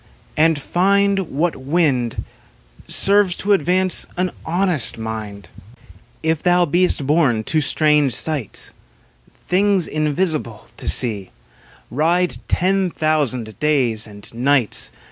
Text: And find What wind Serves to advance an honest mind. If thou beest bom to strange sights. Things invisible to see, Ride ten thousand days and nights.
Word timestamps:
And 0.35 0.59
find 0.59 1.29
What 1.29 1.55
wind 1.55 2.23
Serves 2.87 3.35
to 3.35 3.53
advance 3.53 4.07
an 4.17 4.31
honest 4.43 4.97
mind. 4.97 5.49
If 6.23 6.41
thou 6.41 6.65
beest 6.65 7.05
bom 7.05 7.43
to 7.43 7.61
strange 7.61 8.15
sights. 8.15 8.73
Things 9.47 9.87
invisible 9.87 10.65
to 10.77 10.87
see, 10.89 11.29
Ride 11.91 12.37
ten 12.47 12.89
thousand 12.89 13.59
days 13.59 14.07
and 14.07 14.33
nights. 14.33 14.89